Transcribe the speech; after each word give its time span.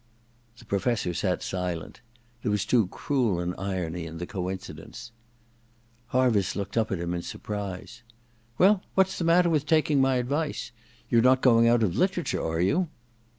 The 0.57 0.65
Professor 0.65 1.13
sat 1.13 1.43
silent: 1.43 2.01
there 2.41 2.49
was 2.51 2.65
too 2.65 2.87
cruel 2.87 3.39
an 3.39 3.53
irony 3.59 4.07
in 4.07 4.17
the 4.17 4.25
coincidence. 4.25 5.11
Harviss 6.07 6.55
looked 6.55 6.75
up 6.75 6.91
at 6.91 6.97
him 6.99 7.13
in 7.13 7.21
surprise. 7.21 8.01
•Well, 8.59 8.81
what's 8.95 9.19
the 9.19 9.23
matter 9.25 9.51
with 9.51 9.67
taking 9.67 10.01
my 10.01 10.15
advice— 10.15 10.71
^you're 11.11 11.21
not 11.21 11.41
going 11.43 11.67
out 11.67 11.83
of 11.83 11.95
literature, 11.95 12.41
are 12.43 12.59
you 12.61 12.87